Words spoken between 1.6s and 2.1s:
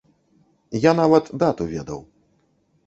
ведаў.